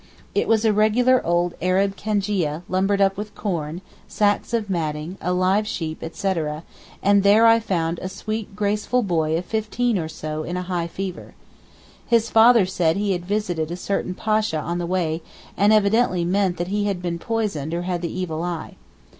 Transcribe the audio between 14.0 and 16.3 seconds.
Pasha on the way and evidently